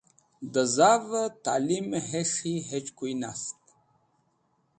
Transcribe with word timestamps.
Dẽ 0.53 0.69
zavẽ 0.75 1.25
talimẽ 1.43 2.05
hes̃hi 2.09 2.53
hechkoy 2.69 3.13
nast 3.21 3.59